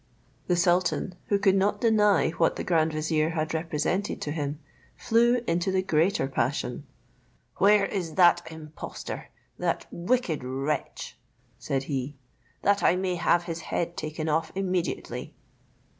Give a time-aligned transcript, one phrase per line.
[0.47, 4.57] The sultan, who could not deny what the grand vizier had represented to him,
[4.97, 6.87] flew into the greater passion:
[7.57, 9.29] "Where is that impostor,
[9.59, 11.19] that wicked wretch,"
[11.59, 12.17] said he,
[12.63, 15.35] "that I may have his head taken off immediately?"